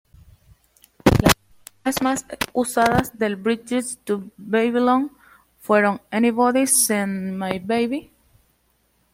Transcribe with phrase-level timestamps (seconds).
[1.85, 5.11] Las canciones más usadas del "Bridges to Babylon"
[5.59, 8.11] fueron "Anybody Seen My Baby?